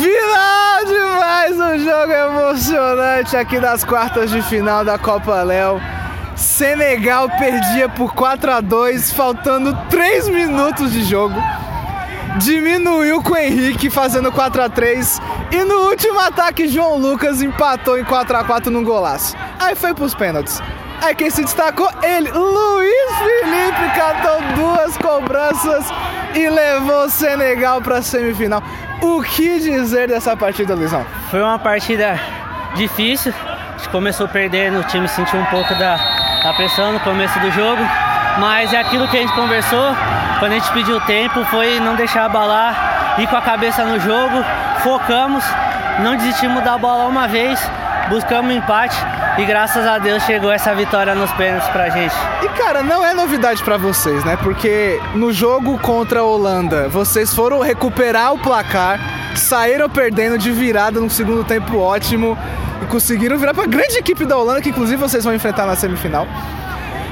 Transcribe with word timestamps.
Final 0.00 0.84
de 0.86 0.98
mais 1.18 1.60
um 1.60 1.78
jogo 1.78 2.10
emocionante 2.10 3.36
aqui 3.36 3.60
das 3.60 3.84
quartas 3.84 4.30
de 4.30 4.40
final 4.40 4.82
da 4.82 4.98
Copa 4.98 5.42
Léo. 5.42 5.78
Senegal 6.34 7.28
perdia 7.28 7.86
por 7.86 8.14
4 8.14 8.50
a 8.50 8.60
2, 8.62 9.12
faltando 9.12 9.76
3 9.90 10.30
minutos 10.30 10.90
de 10.90 11.02
jogo. 11.02 11.34
Diminuiu 12.38 13.22
com 13.22 13.34
o 13.34 13.36
Henrique 13.36 13.90
fazendo 13.90 14.32
4 14.32 14.62
a 14.62 14.70
3 14.70 15.20
e 15.52 15.64
no 15.64 15.90
último 15.90 16.18
ataque 16.18 16.66
João 16.66 16.96
Lucas 16.96 17.42
empatou 17.42 17.98
em 17.98 18.04
4 18.04 18.38
a 18.38 18.42
4 18.42 18.70
num 18.70 18.82
golaço. 18.82 19.36
Aí 19.58 19.74
foi 19.74 19.92
pros 19.92 20.14
pênaltis. 20.14 20.62
Aí 21.02 21.14
quem 21.14 21.28
se 21.28 21.42
destacou? 21.42 21.90
Ele, 22.02 22.30
Luiz 22.30 23.18
Felipe, 23.18 23.94
catou 23.94 24.40
duas 24.56 24.96
cobranças 24.96 25.84
e 26.34 26.48
levou 26.48 27.04
o 27.04 27.10
Senegal 27.10 27.80
para 27.80 27.98
a 27.98 28.02
semifinal. 28.02 28.62
O 29.00 29.22
que 29.22 29.58
dizer 29.60 30.08
dessa 30.08 30.36
partida, 30.36 30.74
Luizão? 30.74 31.04
Foi 31.30 31.40
uma 31.40 31.58
partida 31.58 32.20
difícil. 32.74 33.32
A 33.46 33.78
gente 33.78 33.88
começou 33.88 34.28
perdendo, 34.28 34.80
o 34.80 34.84
time 34.84 35.08
sentiu 35.08 35.40
um 35.40 35.44
pouco 35.46 35.74
da, 35.74 35.96
da 36.42 36.52
pressão 36.54 36.92
no 36.92 37.00
começo 37.00 37.38
do 37.40 37.50
jogo, 37.50 37.82
mas 38.38 38.72
é 38.72 38.78
aquilo 38.78 39.08
que 39.08 39.16
a 39.16 39.20
gente 39.20 39.32
conversou 39.32 39.94
quando 40.38 40.52
a 40.52 40.54
gente 40.58 40.72
pediu 40.72 40.98
tempo, 41.02 41.44
foi 41.44 41.78
não 41.80 41.94
deixar 41.94 42.24
abalar, 42.24 43.16
ir 43.18 43.26
com 43.26 43.36
a 43.36 43.42
cabeça 43.42 43.84
no 43.84 44.00
jogo, 44.00 44.42
focamos, 44.82 45.44
não 45.98 46.16
desistimos 46.16 46.64
da 46.64 46.78
bola 46.78 47.04
uma 47.04 47.28
vez, 47.28 47.60
buscamos 48.08 48.50
um 48.50 48.56
empate 48.56 48.96
e 49.40 49.46
graças 49.46 49.86
a 49.86 49.96
Deus 49.96 50.22
chegou 50.24 50.52
essa 50.52 50.74
vitória 50.74 51.14
nos 51.14 51.32
pênaltis 51.32 51.66
pra 51.70 51.88
gente. 51.88 52.14
E 52.42 52.48
cara, 52.50 52.82
não 52.82 53.02
é 53.02 53.14
novidade 53.14 53.64
para 53.64 53.78
vocês, 53.78 54.22
né? 54.22 54.36
Porque 54.36 55.00
no 55.14 55.32
jogo 55.32 55.78
contra 55.78 56.20
a 56.20 56.22
Holanda, 56.22 56.88
vocês 56.88 57.34
foram 57.34 57.60
recuperar 57.60 58.34
o 58.34 58.38
placar, 58.38 59.00
saíram 59.34 59.88
perdendo 59.88 60.36
de 60.36 60.52
virada 60.52 61.00
no 61.00 61.08
segundo 61.08 61.42
tempo 61.42 61.78
ótimo 61.78 62.36
e 62.82 62.86
conseguiram 62.86 63.38
virar 63.38 63.54
para 63.54 63.64
a 63.64 63.66
grande 63.66 63.96
equipe 63.96 64.26
da 64.26 64.36
Holanda, 64.36 64.60
que 64.60 64.68
inclusive 64.68 65.00
vocês 65.00 65.24
vão 65.24 65.32
enfrentar 65.32 65.64
na 65.64 65.74
semifinal. 65.74 66.26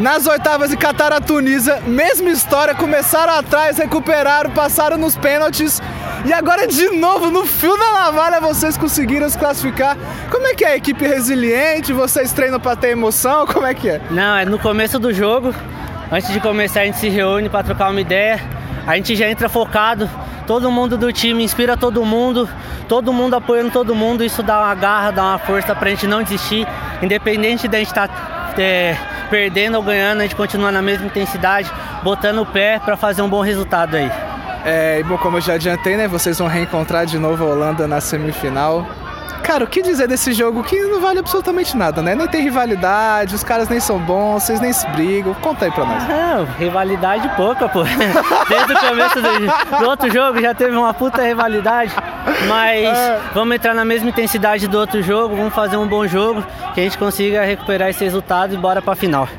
Nas 0.00 0.26
oitavas 0.26 0.70
de 0.70 0.78
Qatar 0.78 1.12
a 1.12 1.20
Tunísia, 1.20 1.82
mesma 1.86 2.30
história, 2.30 2.74
começaram 2.74 3.34
atrás, 3.34 3.76
recuperaram, 3.76 4.50
passaram 4.50 4.96
nos 4.96 5.14
pênaltis 5.14 5.78
e 6.24 6.32
agora 6.32 6.66
de 6.66 6.88
novo 6.88 7.30
no 7.30 7.44
fio 7.44 7.76
da 7.76 7.92
navalha 7.92 8.40
vocês 8.40 8.78
conseguiram 8.78 9.28
se 9.28 9.36
classificar. 9.36 9.98
Como 10.30 10.46
é 10.46 10.54
que 10.54 10.64
é? 10.64 10.74
Equipe 10.74 11.06
resiliente? 11.06 11.92
Vocês 11.92 12.32
treinam 12.32 12.58
para 12.58 12.76
ter 12.76 12.88
emoção? 12.88 13.44
Como 13.46 13.66
é 13.66 13.74
que 13.74 13.90
é? 13.90 14.00
Não, 14.10 14.38
é 14.38 14.46
no 14.46 14.58
começo 14.58 14.98
do 14.98 15.12
jogo. 15.12 15.54
Antes 16.10 16.32
de 16.32 16.40
começar 16.40 16.80
a 16.80 16.84
gente 16.86 16.96
se 16.96 17.10
reúne 17.10 17.50
para 17.50 17.62
trocar 17.62 17.90
uma 17.90 18.00
ideia. 18.00 18.40
A 18.86 18.96
gente 18.96 19.14
já 19.14 19.28
entra 19.28 19.50
focado. 19.50 20.08
Todo 20.46 20.70
mundo 20.70 20.96
do 20.96 21.12
time 21.12 21.44
inspira 21.44 21.76
todo 21.76 22.02
mundo, 22.06 22.48
todo 22.88 23.12
mundo 23.12 23.34
apoiando 23.34 23.70
todo 23.70 23.94
mundo. 23.94 24.24
Isso 24.24 24.42
dá 24.42 24.60
uma 24.60 24.74
garra, 24.74 25.10
dá 25.10 25.22
uma 25.22 25.38
força 25.38 25.74
pra 25.74 25.90
gente 25.90 26.06
não 26.06 26.22
desistir, 26.22 26.66
independente 27.02 27.68
de 27.68 27.76
a 27.76 27.78
gente 27.78 27.88
estar 27.88 28.08
tá, 28.08 28.29
é, 28.58 28.96
perdendo 29.28 29.76
ou 29.76 29.82
ganhando, 29.82 30.20
a 30.20 30.22
gente 30.22 30.36
continua 30.36 30.72
na 30.72 30.82
mesma 30.82 31.06
intensidade, 31.06 31.70
botando 32.02 32.40
o 32.40 32.46
pé 32.46 32.78
para 32.78 32.96
fazer 32.96 33.22
um 33.22 33.28
bom 33.28 33.40
resultado 33.40 33.96
aí. 33.96 34.10
É, 34.64 35.00
e 35.00 35.02
bom, 35.02 35.16
como 35.16 35.38
eu 35.38 35.40
já 35.40 35.54
adiantei, 35.54 35.96
né? 35.96 36.06
Vocês 36.06 36.38
vão 36.38 36.48
reencontrar 36.48 37.06
de 37.06 37.18
novo 37.18 37.44
a 37.44 37.46
Holanda 37.48 37.86
na 37.86 38.00
semifinal. 38.00 38.86
Cara, 39.42 39.64
o 39.64 39.66
que 39.66 39.82
dizer 39.82 40.06
desse 40.06 40.32
jogo 40.32 40.62
que 40.62 40.80
não 40.82 41.00
vale 41.00 41.18
absolutamente 41.18 41.76
nada, 41.76 42.00
né? 42.00 42.14
Nem 42.14 42.28
tem 42.28 42.42
rivalidade, 42.42 43.34
os 43.34 43.42
caras 43.42 43.68
nem 43.68 43.80
são 43.80 43.98
bons, 43.98 44.44
vocês 44.44 44.60
nem 44.60 44.72
se 44.72 44.86
brigam. 44.88 45.34
Conta 45.34 45.64
aí 45.64 45.70
pra 45.70 45.84
nós. 45.84 46.06
Não, 46.06 46.44
rivalidade 46.58 47.28
pouca, 47.36 47.68
pô. 47.68 47.82
Desde 48.48 48.72
o 48.72 48.78
começo 48.78 49.20
do, 49.20 49.78
do, 49.78 49.88
outro 49.88 50.12
jogo 50.12 50.40
já 50.40 50.54
teve 50.54 50.76
uma 50.76 50.94
puta 50.94 51.22
rivalidade. 51.22 51.92
Mas 52.46 52.86
é. 52.86 53.20
vamos 53.34 53.56
entrar 53.56 53.74
na 53.74 53.84
mesma 53.84 54.08
intensidade 54.10 54.68
do 54.68 54.78
outro 54.78 55.02
jogo, 55.02 55.34
vamos 55.34 55.54
fazer 55.54 55.76
um 55.76 55.86
bom 55.86 56.06
jogo, 56.06 56.44
que 56.74 56.80
a 56.80 56.84
gente 56.84 56.98
consiga 56.98 57.42
recuperar 57.42 57.88
esse 57.88 58.04
resultado 58.04 58.54
e 58.54 58.56
bora 58.56 58.80
pra 58.80 58.94
final. 58.94 59.26